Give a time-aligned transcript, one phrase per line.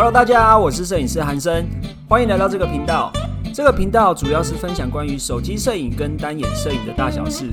[0.00, 1.66] Hello，大家好，我是摄影师韩生，
[2.08, 3.12] 欢迎来到这个频道。
[3.52, 7.50] 这个频道主要是分享关于手机摄影跟单眼摄影的大小事。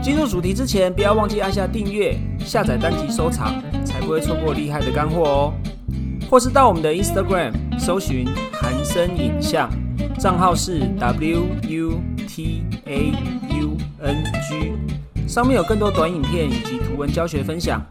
[0.00, 5.54] 进入主题之前，不要忘记按下订阅、下载单集收藏，才不会错过厉害的干货哦。
[6.30, 9.68] 或是到我们的 Instagram 搜寻韩生影像，
[10.20, 13.12] 账号是 W U T A
[13.58, 17.82] U N G，上面有更多短影片以及图文教学分享。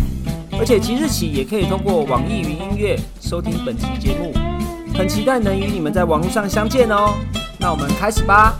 [0.61, 4.31] 而且即日起也可以通过网易云音乐收听本期节目，
[4.93, 7.15] 很期待能与你们在网络上相见哦。
[7.59, 8.59] 那我们开始吧。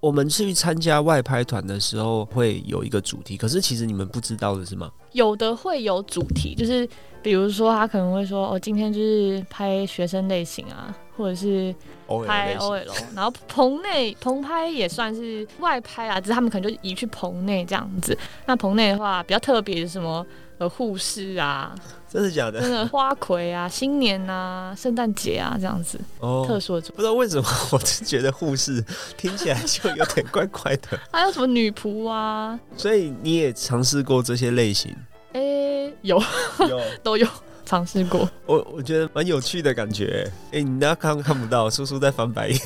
[0.00, 4.90] 我们去参加外拍团的时候会有一个主题，可是其实你们不知道的是吗？
[5.12, 6.88] 有的会有主题，就是
[7.22, 11.72] 比如说他可能会说，哦，今天就是拍学生类型啊，或者是
[12.26, 18.16] 拍 OL，然后棚内棚拍也算是外拍啊，只是他们可能就移去棚内这样子。
[18.46, 20.26] 那棚内的话比较特别是什么？
[20.62, 21.74] 呃，护士啊，
[22.08, 22.60] 真的假的？
[22.60, 26.92] 真的花魁啊， 新年啊，圣诞节啊，这样子哦，特殊的主。
[26.92, 28.84] 不知道为什么，我就觉得护士
[29.16, 30.96] 听起来就有点怪怪的。
[31.12, 32.58] 还有什么女仆啊？
[32.76, 34.94] 所以你也尝试过这些类型？
[35.32, 36.22] 哎，有
[36.68, 37.26] 有都有
[37.72, 38.28] 尝试过。
[38.44, 40.30] 我我觉得蛮有趣的感觉。
[40.50, 42.58] 哎，你那看看不到，叔叔在翻白眼。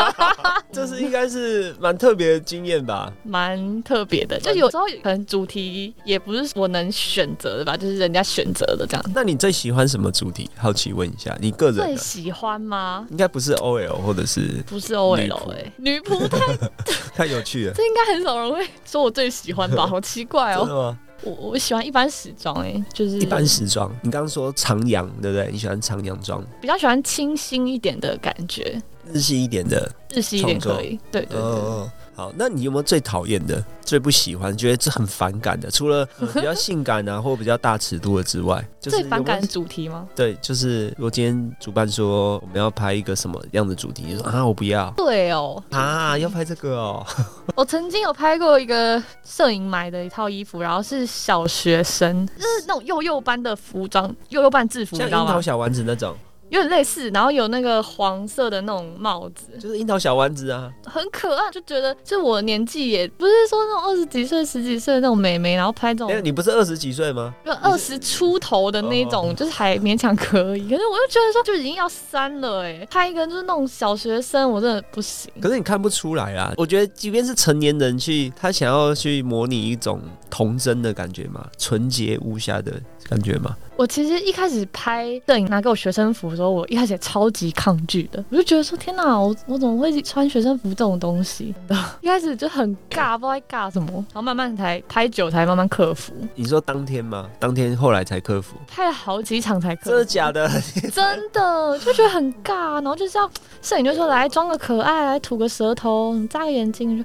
[0.72, 4.40] 这是应该是蛮特别的经验吧，蛮特别的。
[4.40, 9.04] 就有时候可能主题也不是我能选择的吧，就是人家选择的这样。
[9.14, 10.48] 那你最喜欢什么主题？
[10.56, 13.06] 好奇问一下，你个人最喜欢吗？
[13.10, 16.70] 应该不是 OL 或者是不是 OL 哎，女仆太
[17.14, 17.74] 太有趣了。
[17.74, 19.86] 这应该很少人会说我最喜欢吧？
[19.86, 20.60] 好奇怪哦。
[20.60, 20.98] 真的吗？
[21.22, 23.90] 我我喜欢一般时装哎，就是一般时装。
[24.02, 25.50] 你刚刚说长洋对不对？
[25.50, 26.44] 你喜欢长洋装？
[26.60, 28.80] 比较喜欢清新一点的感觉。
[29.12, 31.90] 日系一点的，日系一点可以，对对对。
[32.18, 35.70] 好，那你有没有最讨厌的、最不喜欢、觉得这很反感的？
[35.70, 40.04] 除了比较性感啊，或比较大尺度的之外，最反感的主题吗？
[40.16, 44.92] 对，就是如果今天主办说我们要拍一个什么样的主题，说啊我不要。
[44.96, 47.06] 对哦，啊要拍这个哦。
[47.54, 56.16] 我曾经有拍过一个摄影买的一套衣服，然后是小学生，就是那种幼幼班的服装，幼幼班制服，像樱桃小丸子那种。
[56.50, 66.10] 有点类似，然后有那个黄色的那种帽子，就是樱桃小丸子啊，很可爱，就觉得就我年纪也不是说那种二十几岁、十几岁的那种美眉，然后拍这种。
[66.10, 67.34] 哎，你不是二十几岁吗？
[67.44, 70.62] 就二十出头的那种，就是还勉强可以。
[70.68, 75.30] 可是我就觉得说，就已经要三了，哎，拍一个就是那种小学生，我真的不行。
[75.40, 80.00] 可是你看不出来啊，我觉得即便是成年人去，他想要去模拟一种
[80.30, 82.72] 童真的感觉嘛，纯洁无瑕的。
[83.08, 83.56] 感觉吗？
[83.78, 88.22] 我其实一开始拍摄影拿给我学生服的时候，我一开始也超级抗拒的。
[88.28, 91.54] 我就觉得说，天哪，我我怎么会穿学生服这种东西？
[92.02, 93.88] 一开始就很尬，不知道在尬什么。
[93.92, 96.12] 然后慢慢才拍久，才慢慢克服。
[96.34, 97.30] 你说当天吗？
[97.38, 98.56] 当天后来才克服？
[98.66, 99.90] 拍了好几场才克服。
[99.90, 100.50] 真的假的？
[100.92, 103.30] 真的就觉得很尬，然后就是要
[103.62, 107.04] 摄影就说来装个可爱，来吐个舌头，扎个眼睛。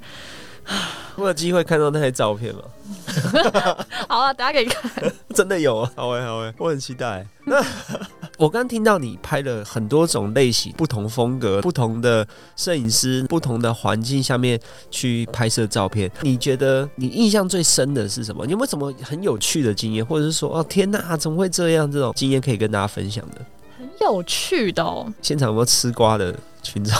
[1.15, 2.61] 我有机会看到那些照片吗？
[4.09, 4.91] 好啊，大家可以看。
[5.35, 7.25] 真的有啊，好哎，好哎，我很期待。
[7.45, 7.63] 那
[8.37, 14.59] 我刚听到你拍了很多种类型、不同风格、不同的摄影师、不同的环境下面
[14.89, 18.45] 去拍摄照片，你觉得你印象最深的是什么？
[18.45, 21.89] 你有没有什么很有趣的经验，或者是说，哦天哪，怎么会这样？
[21.91, 23.41] 这种经验可以跟大家分享的。
[23.77, 25.11] 很有趣的哦。
[25.21, 26.95] 现场有没有吃瓜的群众？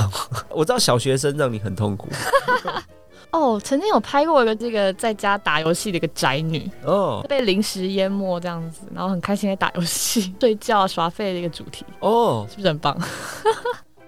[0.50, 2.10] 我知道小学生让你很痛苦。
[3.34, 12.96] 哦，曾经有拍过一个这个在家打游戏的一个宅女哦，被零食淹没这样子，然后很开心在打游戏、 睡觉、耍废的一个主题哦，是不是很棒？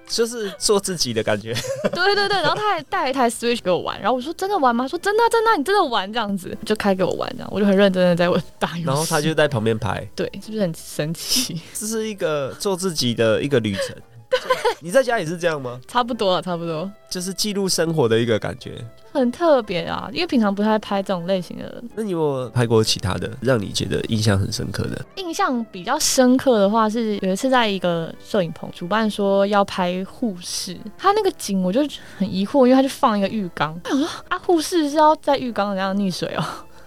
[0.08, 1.52] 就是做自己的感觉。
[1.92, 4.88] 对对对，然后他还带了一台 Switch 给我玩，然后我说真的玩吗？
[4.88, 8.84] 说真的真的，你真的玩这样子，就开给我玩这样，我就很认真的在我打游戏。
[8.84, 11.60] 然后他就在旁边拍，对，是不是很神奇？
[11.74, 13.96] 这是一个做自己的一个旅程。
[14.82, 15.80] 你在家也是这样吗？
[15.88, 20.10] 差不多了，差不多，就是记录生活的一个感觉，很特别啊。
[20.12, 21.84] 因为平常不太拍这种类型的。
[21.96, 25.04] 那你有拍过其他的，让你觉得印象很深刻的？
[25.16, 31.82] 印象比较深刻的话，是有一次在一个摄影棚，主办说要拍护士，他那个景我就
[32.18, 36.44] 很疑惑，因为他就放一个浴缸，我 说啊，护士是要在浴缸那样溺水哦，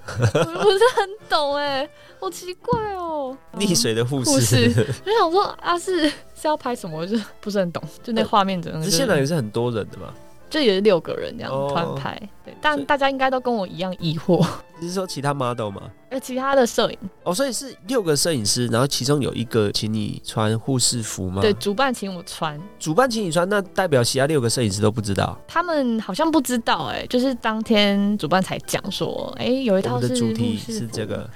[0.20, 1.88] 我不是很懂哎，
[2.20, 3.07] 好奇怪哦，
[3.56, 4.72] 溺水的护士，
[5.04, 6.10] 就想说啊是。
[6.40, 7.04] 是要拍什么？
[7.04, 8.88] 就不是很懂，就那画面整个。
[8.88, 10.14] 现场也是很多人的嘛，
[10.48, 12.16] 就也是六个人这样团拍。
[12.44, 14.46] 对，但大家应该都跟我一样疑惑。
[14.80, 15.90] 你是说其他 model 吗？
[16.10, 16.98] 呃，其他的摄影。
[17.24, 21.42] 哦，所以是六个摄影师，然后其中有一个请你穿护士服吗？
[21.42, 22.56] 对，主办请我穿。
[22.78, 25.36] 主办请你穿，那代表其他六个摄影师都不知道？
[25.48, 31.30] 他们好像不知道，哎，就是当天主办才讲说，哎，有一套的主题是这个，然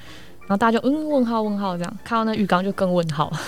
[0.52, 3.32] 后大家就嗯问号问号这样，看到那浴缸就更问号。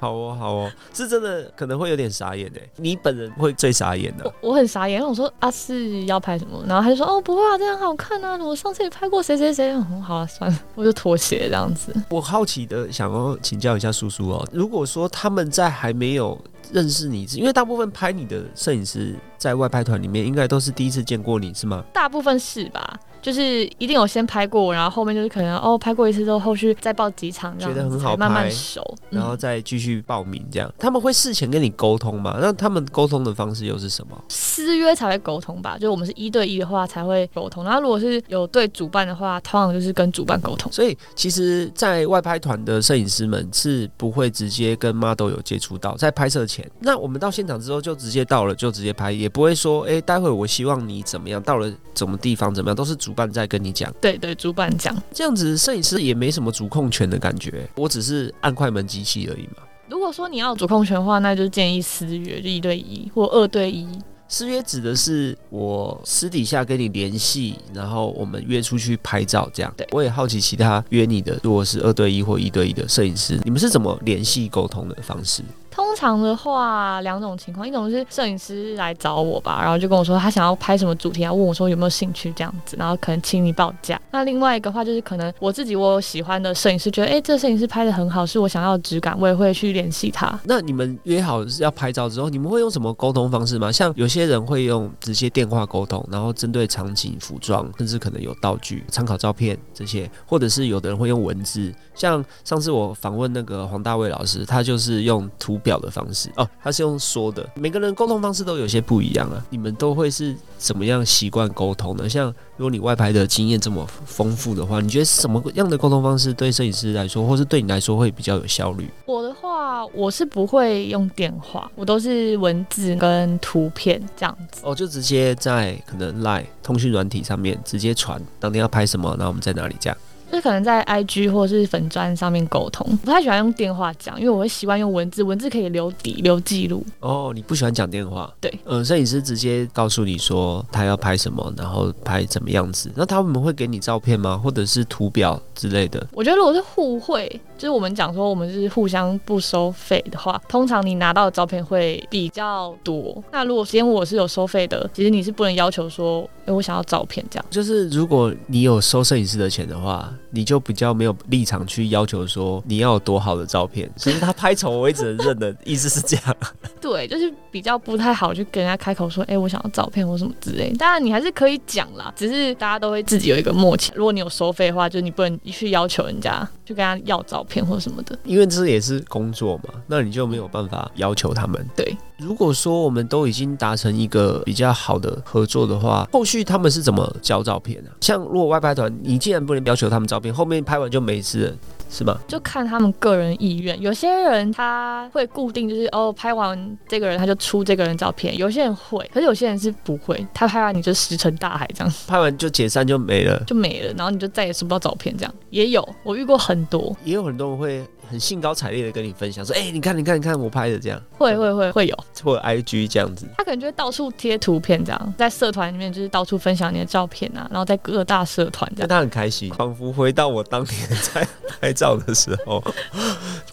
[0.00, 4.32] 好哦，好哦，是真的可能会有点傻眼哎，你本人会最傻眼的。
[4.40, 11.94] 我很傻眼，我说啊是要拍什么，然后他就说哦不会啊，这样好看啊，我上次也拍过谁谁谁，好了算了，我就妥协这样子。
[12.08, 16.38] 我好奇的想要请教一下叔叔哦，如果说他们在还没有
[16.72, 21.84] 认识你，因为大部分拍你的摄影师在外拍团里面应该都是第一次见过你是吗？
[21.92, 22.98] 大部分是吧？
[23.22, 30.72] 就是一定有先拍过，然后后面就是可能哦拍过一次之后，后续再报几场，觉得很好，慢慢熟，然后再继续报名这样。
[30.78, 32.38] 他们会事前跟你沟通吗？
[32.40, 34.16] 那他们沟通的方式又是什么？
[34.28, 37.64] 私约才会沟通吧，就我们是一对一的话才会沟通。
[37.64, 40.70] 然后如果是有对主办的话，通常就是跟主办沟通。
[40.72, 46.68] 所以其实，在外拍团的摄影师们是不会直接跟 model 有接触到，在拍摄前。
[46.80, 53.92] 那我们到现场之后就直接到了，就直接拍，也不会说，哎，待会我希望你怎么样，到了什么地方怎么样，都是主办在跟你讲。
[54.00, 59.62] 对对，主办讲这样子，摄影师也没什么主控权的感觉，我只是按快门机器而已嘛。
[59.88, 63.86] 如果说你要主控权的话，那就建议私约，就一对一或二对一。
[64.28, 69.74] 私约指的是我私底下跟你联系，然后我们约出去拍照这样。
[69.76, 75.42] 对，我也好奇其他约你的，如果是二对一或一对一的摄影师，你们是怎么联系沟通的方式？
[75.80, 83.98] 通常的话，两种情况，一种是摄影师来找我吧，然后就跟我说他想要拍什么主题啊，问我说有没有兴趣这样子，然后可能请你报价。
[84.10, 90.38] 那另外一个话就是可能我自己我有喜欢的摄影师，觉得哎，这摄影师拍的很好，是我想要的质感，我也会去联系他。
[90.44, 93.72] 那你们约好要拍照之后，你们会用什么沟通方式吗？
[93.72, 101.72] 像有些人会用直接电话沟通，然后针对场景、服装，甚至可能有道具、参考照片这些，或者是有的人会用文字。
[101.94, 106.30] 像上次我访问那个黄大卫老师，他就是用图表的方式。
[106.36, 109.44] 哦，他是用说的，每个人沟通方式都有些不一样啊。
[109.50, 112.08] 你们都会是怎么样习惯沟通呢？
[112.08, 112.26] 像
[112.56, 118.88] 如果你外拍的经验这么丰富的话，你觉得什么样的沟通方式对摄影师来说，或是对你来说会比较有效率？
[119.06, 124.60] 我的话，我是不会用电话，我都是文字跟图片这样子。
[124.64, 129.96] 哦，就直接在可能 Line 通讯软体上面直接传，当天要拍什么，然后我们在哪里这样。
[130.30, 136.84] 就是可能在 IG 或者是粉砖上面沟通，不太喜欢用电话讲，因为我会习惯用文字，文字可以留底留记录。
[137.00, 138.32] 哦，你不喜欢讲电话？
[138.40, 144.38] 对，嗯，摄影师直接告诉你说他要拍什么，然后拍怎么样子，那他们会给你照片吗？
[144.38, 146.06] 或者是图表之类的？
[146.12, 147.28] 我觉得如果是互惠，
[147.58, 153.22] 就是我们讲说我们是互相不收费的话，通常你拿到的照片会比较多。
[153.32, 157.46] 那如果今天我是有收费的，其实你是不能要求说，哎，我想要照片这样。
[157.50, 160.12] 就是如果你有收摄影师的钱的话。
[160.32, 166.36] 你就比较没有立场去要求说你要有多好的照片，所以他拍丑我也只能认的意思是这样。
[166.80, 170.72] 对，就是比较不太好去跟人家开口说，哎，我想要照片或什么之类。
[170.78, 173.90] 当然你还是可以讲啦，只是大家都会自己有一个默契。
[173.96, 181.68] 如果你有收费的话，就是你不能去要求人家去跟他要照片或什么的，因为这也是工作嘛，那你就没有办法要求他们。
[181.74, 181.96] 对。
[182.20, 187.90] 如果说我们都已经达成一个比较好的合作的话，后续他们是怎么交照片的？
[188.00, 191.56] 像如果外拍团，你既然不能要求他们照片，后面拍完就没事了。
[191.92, 192.16] 是吗？
[192.28, 193.80] 就看他们个人意愿。
[193.80, 198.36] 有些人他会固定，就是哦，拍完这个人他就出这个人照片。
[198.38, 200.24] 有些人会，可是有些人是不会。
[200.32, 203.92] 他拍完你就石沉大海这样， 拍完就解散就没了，就没了。
[203.94, 205.86] 然后你就再也收不到照片，这样也有。
[206.04, 213.26] 我遇过很多，也有很多人会很兴高采烈的跟你分享说：“哎，你看，你看，你看我拍的这样。”会会会会有，或 IG 这样子。
[213.38, 218.88] 他可能就会到处贴图片，这样在社团里面就是到处分享你的照片啊，然后在各大社团这样。
[218.88, 220.74] 他很开心，仿佛回到我当年
[221.12, 221.26] 在
[221.60, 222.62] 拍照的时候。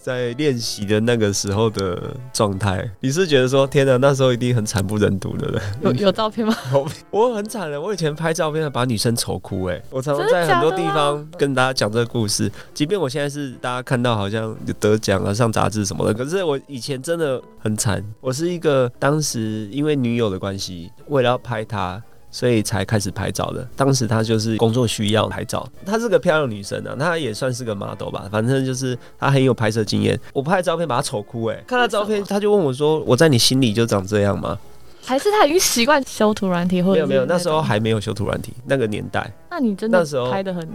[0.02, 5.62] 在练习的那个时候的状态，你是觉得说天哪，那时候一定很惨不忍睹的。
[5.82, 6.56] 有有照片吗？
[7.12, 12.50] 我很惨的，我以前拍照片把女生丑哭哎，我常常在很多地方跟大家讲这个故事。
[12.74, 14.47] 即便我现在是大家看到好像
[14.80, 18.04] 得奖啊、上杂志什么的，可是我以前真的很惨。
[18.22, 22.01] 我是一个当时因为女友的关系，为了要拍她。
[22.30, 23.66] 所以才开始拍照的。
[23.75, 28.27] 当时她就是工作需要拍照，她是个漂亮女生啊，她也算是个 model 吧。
[28.30, 30.20] 反正就是她很有拍摄经验。
[30.34, 34.60] 我拍照片把她丑哭哎，看她照片，她就问我说：“我在你心里就长这样吗？”
[35.08, 39.32] 还是他已经习惯修图软体，或者没有没有，那时候还没有修图软体，那个年代。
[39.50, 40.68] 那你真的那时候拍的很。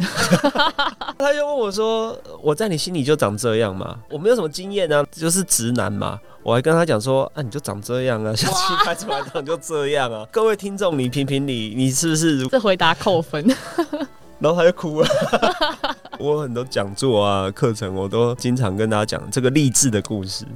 [1.19, 6.19] 他就问我说：“我在你心里就长这样吗？”我没有什么经验啊，就是直男嘛。
[6.43, 10.27] 我还跟他讲说，啊，你就长这样啊，下期拍出来长就这样啊。
[10.33, 12.47] 各位听众，你评评理，你是不是？
[12.47, 13.47] 这回答扣分。
[14.41, 15.09] 然后他就哭了。
[16.19, 20.47] 我很多讲座啊、课程，我都经常跟大家讲这个励志的故事。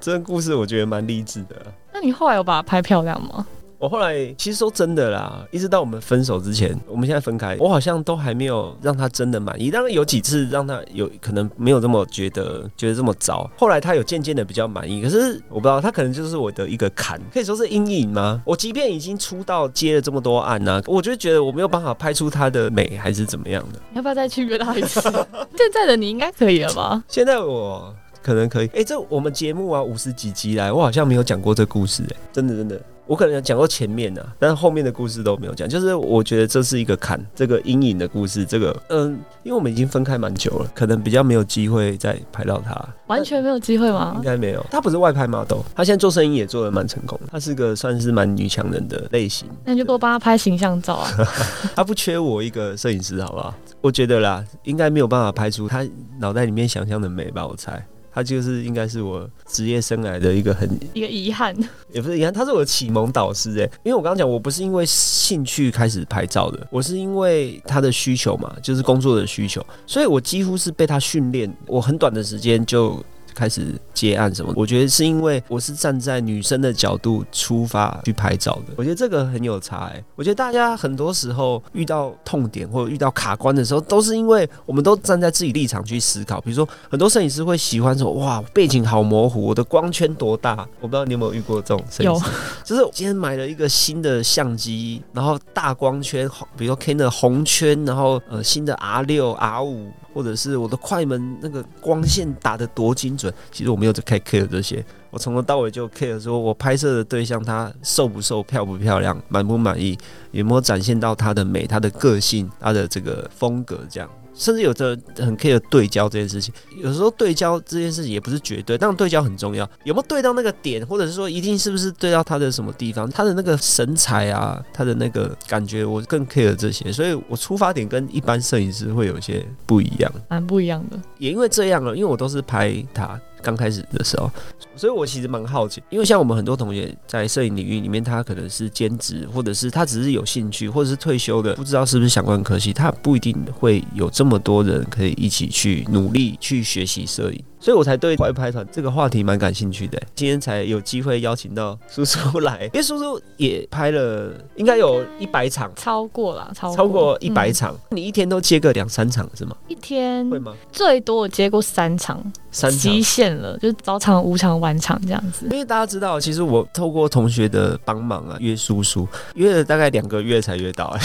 [0.00, 1.54] 这个故事我觉得蛮励志的。
[1.92, 3.46] 那你后来有把它拍漂亮吗？
[3.78, 9.70] 我后来其实说真的啦，一直到我们分手之前，我们现在分开，我好像都还没有让他真的满意。
[9.70, 13.50] 当然有几次让他有可能没有这么觉得，觉得这么糟。
[13.56, 18.42] 后来他有渐渐的比较满意，可是我不知道他可能就是我的一个坎，可以说是阴影吗？
[18.44, 23.80] 我即便已经出道接了这么多案呢，我就觉得我没有办法拍出他的美，还是怎么样的？
[23.96, 25.00] 要不要再去约他一次？
[25.56, 27.02] 现在的你应该可以了吧？
[27.08, 27.96] 现在我
[28.30, 28.68] 可能可以。
[28.68, 32.80] 哎，这我们节目啊，五十几集来，我好像没有讲过这故事，哎，真的真的。
[33.08, 35.68] 我可能讲过前面的，但是后面的故事都没有讲。
[35.68, 38.44] 就是我觉得这是一个坎，这个阴影的故事。
[38.44, 42.72] 这个，嗯，因为我们已经分开蛮久了，可能比较没有机会再拍到他。
[43.08, 44.12] 完全没有机会吗？
[44.16, 44.64] 应该没有。
[44.70, 47.18] 他不是外拍 model，他现在做生意也做的蛮成功。
[47.32, 49.48] 他是个算是蛮女强人的类型。
[49.64, 51.10] 那你就多帮他拍形象照啊。
[51.74, 53.52] 他不缺我一个摄影师，好不好？
[53.80, 55.84] 我觉得啦，应该没有办法拍出他
[56.20, 57.84] 脑袋里面想象的美吧，我猜。
[58.12, 61.56] 他就是应该是我职业生涯的一个很一个遗憾，
[61.92, 73.02] 也不是遗憾，他是我的启蒙导师哎，因为我刚刚讲我不是因为兴趣开始拍照的，我是因为他的需求嘛，就是工作的需求，所以我几乎是被他训练，我很短的时间就。
[73.34, 74.52] 开始接案什么？
[74.56, 78.74] 我觉得是因为我是站在女生的角度出发去拍照的。
[78.76, 80.02] 我觉得这个很有差哎。
[80.16, 86.40] 我觉得大家很多时候遇到痛点或者遇到卡关的时候，都是因为我们都站在自己立场去思考。
[86.40, 92.24] 比如说，很多摄影师会喜欢说：“哇，背景好模糊，我的光圈多大？”我不知道你有没有遇过这种摄影师。
[92.64, 99.90] 就是今天买了一个新的相机，然后大光圈，比如说 Canon 红圈，然后呃新的 R 六、R 五。
[100.12, 109.96] 或者是我的快门那个光线打得多精准，其实我没有在 care 这些，我从头到尾就 care 说我拍摄的对象他瘦不瘦、漂不漂亮、满不满意，
[110.32, 114.10] 有没有展现到他的美、他的个性、他的这个风格这样。
[114.40, 119.68] 甚至有的很 care 对焦这件事情，有时候对焦这件事情也不是绝对，但对焦很重要。
[119.84, 126.90] 有没有对到那个点，或者是说一定是不是对到他的什么地方，他的那个神采啊，他的那个感觉，我更 care 这些。
[126.90, 130.98] 所以我出发点跟一般摄影师会有些不一样，蛮不一样的。
[131.18, 133.20] 也因为这样了，因为我都是拍他。
[133.42, 134.30] 刚开始的时候，
[134.76, 147.42] 所以我其实蛮好奇，因为像我们很多同学在摄影领域里面，他可能是兼职，或者是他只是有兴趣，或者是退休的，不知道是不是相关科系，他不一定会有这么多人可以一起去努力去学习摄影。
[147.62, 157.76] 所以我才对外拍团这个话题蛮感兴趣的，今天才有机会邀请到叔叔来，因为叔叔也拍了，应该有一百场，超过了，超超过一百场。
[157.90, 159.54] 你一天都接个两三场是吗？
[159.68, 160.54] 一天会吗？
[160.72, 165.46] 最多我接过三场，三极限了，就是早场、午场、晚场这样子。
[165.50, 171.00] 因为大家知道，其实我透过同学的帮忙啊，约叔叔约了大概两个月才约到，哎。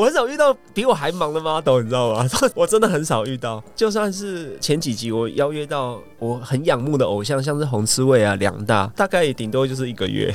[0.00, 2.26] 我很少遇到比我还忙的 model，你知道吗？
[2.56, 3.62] 我真的很少遇到。
[3.76, 10.32] 就算是前几集我邀约到我很仰慕的偶像，像是红刺猬啊、两大，大概也顶多就是一个月。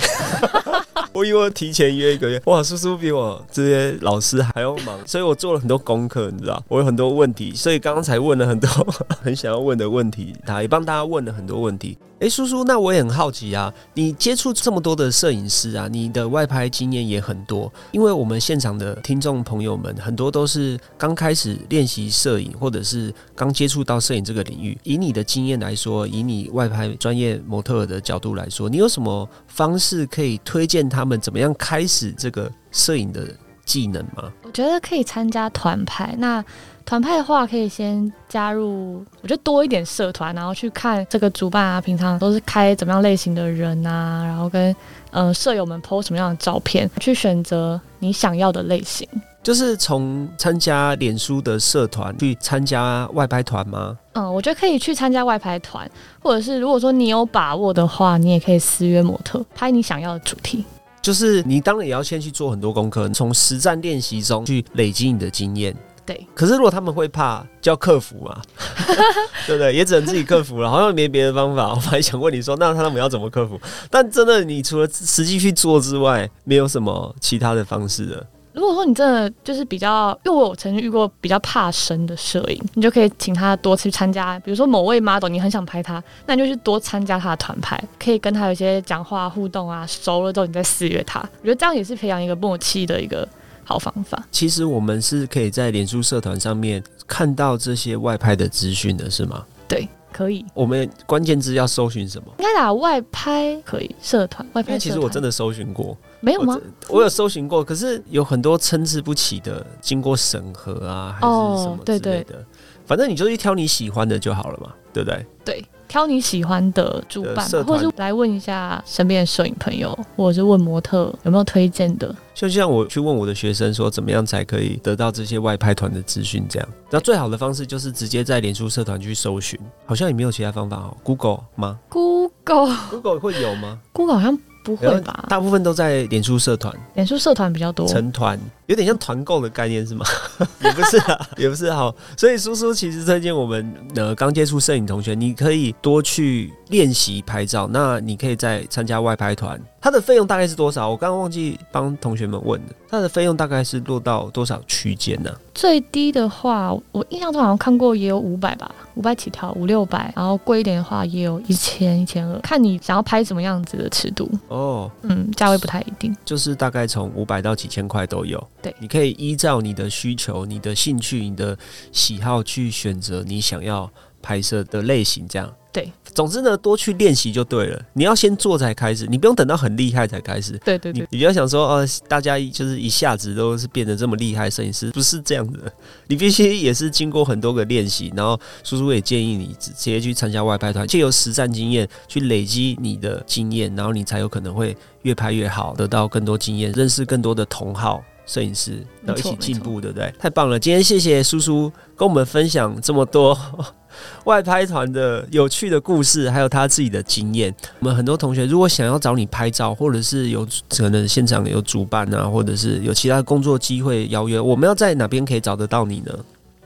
[1.13, 8.69] 我以为提前约一个月，哇，叔叔比我这些老师还要忙，所以我做了很多功课，你知道，我有很多问题，所以刚刚才问了很多
[9.23, 11.97] 很想要问的问题，他也帮大家问了很多问题。
[12.17, 24.77] 哎，叔叔，那我也很好奇啊，你接触这么多的摄影师啊，你的外拍经验也很多，因为我们现场的听众朋友们很多都是刚开始练习摄影，或者是刚接触到摄影这个领域。
[24.83, 33.27] 以你的经验来说，以你外拍专业模特的角度来说，你有什么方式可以推荐他们怎么样开始这个摄影的
[33.65, 34.31] 技能吗？
[34.43, 36.43] 我觉得可以参加团派，那。
[36.87, 44.75] 团派的话，可以先加入，我觉得多一点社团，然后去看这个主办啊，平常都是开怎么样类型的人啊，然后跟
[45.09, 49.09] 嗯舍友们 PO 什么样的照片，去选择你想要的类型。
[49.41, 53.97] 就是从参加脸书的社团去参加外拍团吗？
[54.13, 55.89] 嗯，我觉得可以去参加外拍团，
[56.21, 60.63] 或者是如果说你有把握的话，你也可以私约模特拍你想要的主题。
[61.05, 65.71] 就是你当然也要先去做很多功课，从实战练习中去累积你的经验。
[66.03, 68.41] 对，可是如果他们会怕，就要克服嘛，
[69.45, 69.71] 对不对？
[69.71, 71.69] 也只能自己克服了，好像没别的方法。
[71.69, 73.61] 我还想问你说，那他们要怎么克服？
[73.91, 78.25] 但真的，你除了实际去做之外，没有什么其他的方式的。
[78.55, 93.27] 如果说你真的就是比较，因为我曾经遇过比较怕生的摄影，你就可以请他多去参加，比如说某位 model，你很想拍他，那你就去多参加他的团拍，可以跟他有一些讲话互动啊，熟了之后你再私约他，我觉得这样也是培养一个默契的一个。
[93.67, 99.43] 好方法，其实我们是可以在脸书社团上面看到这些外拍的资讯的，是吗？
[99.67, 100.45] 对，可以。
[100.53, 102.27] 我们关键字要搜寻什么？
[102.37, 104.77] 应该打外拍，可以社团外拍。
[104.77, 106.59] 其实我真的搜寻过，没有吗？
[106.89, 112.43] 我有搜寻过，可是有很多参差不齐的，经过审核啊，还是什么之类的。
[112.87, 115.25] 反正你就去挑你喜欢的就好了嘛，对不对？
[115.45, 115.65] 对。
[115.87, 122.13] 挑你喜欢的主办，或者是来问一下身边的摄影朋友，或者是问模特有没有推荐的。
[122.33, 126.43] 就像我去问我的学生说，怎么样才可以得到这些外拍团的资讯？
[126.49, 130.97] 这样，那最好的方式就是直接在脸书社团去搜寻，好像也没有其他方法哦。
[131.03, 134.37] Google 吗？Google，Google 会有吗？Google 好像。
[134.65, 135.23] 不会吧？
[135.29, 140.03] 大部分都在脸书社团，脸书社团比较多，成团有点像团购的概念是吗？
[140.63, 141.95] 也不是啊， 也不是好。
[142.17, 147.67] 所以叔叔其实推荐我们呃刚接触摄影同学，你可以多去练习拍照。
[147.71, 150.89] 那你可以再参加外拍团，它的费用大概是多少？
[150.89, 155.31] 我刚刚忘记帮同学们问了，它的费用大概是落到多少区间呢？
[155.53, 158.73] 最低的话，我印象中好像看过也有五百吧。
[158.95, 164.89] 五百起跳，五六百，然后贵一点的话也有一千、一千二，看你想要拍什么样子的尺度哦。
[165.01, 168.41] 嗯，价位不太一定，就是大概从五百到几千块都有。
[168.61, 171.57] 对，你可以依照你的需求、你的兴趣、你的
[171.91, 173.91] 喜好去选择你想要
[174.25, 175.53] 拍摄的类型，这样。
[175.71, 177.79] 对，总之呢，多去练习就对了。
[177.93, 180.57] 你要先做才开始，你不用等到很厉害才开始。
[180.63, 185.59] 对对对，你不要想说，哦，大家就是一下子都是变得这么厉害摄影师，不是这样的。
[186.07, 200.13] 你必须也是经过很多个练习，然后叔叔也建议你直接去参加外拍团，借由实战经验去累积你的经验，然后你才有可能会越拍越好，得到更多经验，认识更多的同好摄影师，然后一起进步，对不对？
[200.17, 200.59] 太棒了！
[200.59, 203.37] 今天谢谢叔叔跟我们分享这么多。
[204.25, 207.55] 外拍团的有趣的故事，还有他自己的经验。
[207.79, 216.11] 我们很多同学如果想要找你拍照，或者是有可能现场有主办啊，或者是有其他工作机会邀约，我们要在哪边可以找得到你呢？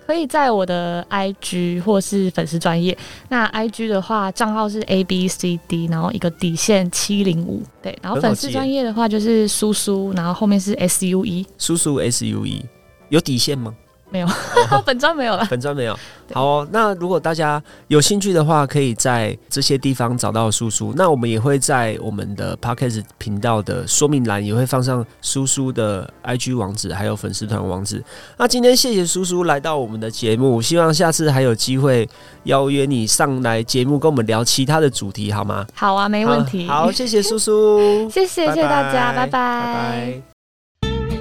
[0.09, 2.97] 可以在我的 IG 或是粉丝专业。
[3.27, 7.61] 那 IG 的话，账号是 A B C D，然后一个底线七零五。
[7.79, 11.45] 对，然后粉丝专业的话就是苏苏，然后后面是 S U E。
[11.59, 12.65] 苏苏 S U E，
[13.09, 13.71] 有底线吗？
[14.09, 14.27] 没有，
[14.85, 15.45] 本专没有了。
[15.49, 15.97] 本专没有。
[16.33, 20.93] 好，那如果大家有兴趣的话，可以在这些地方找到叔叔。
[20.95, 28.03] 那我们也会在我们的 Podcast 频道的说明栏也会放上叔叔的 IG 网址，还有粉丝团网址。
[28.37, 32.07] 那今天谢谢叔叔来到我们的节目，希望下次还有机会
[32.43, 35.65] 邀约你上来节目跟我们聊其他的主题，好吗？
[35.73, 36.67] 好啊，没问题。
[36.67, 40.21] 好，谢谢叔叔， 谢谢谢谢大家，拜拜。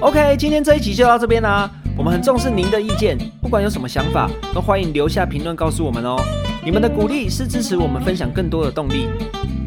[0.01, 1.69] OK，今天这一集就到这边啦。
[1.99, 6.15] 我们很重视您的意见，不管有什么想法，都欢迎留下评论告诉我们哦。
[6.63, 9.09] 你们的鼓励是支持我们分享更多的动力，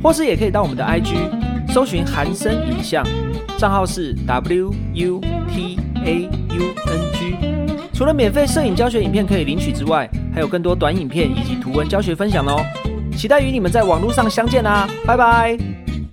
[0.03, 1.15] 或是也可以到我们的 IG
[1.69, 3.07] 搜寻韩生影像，
[3.59, 7.37] 账号是 W U T A U N G。
[7.93, 12.65] 除了免费摄影教学影片可以领取之外，还有更多短影片以及图文教学分享哦。
[13.15, 15.82] 期待与你们在网络上相见啦，拜拜。